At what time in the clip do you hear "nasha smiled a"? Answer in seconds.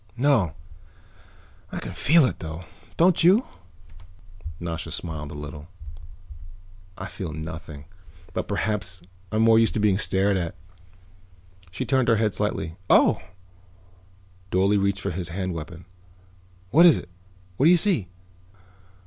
4.59-5.35